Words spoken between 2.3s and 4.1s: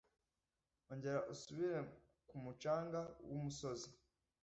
mucanga wumusozi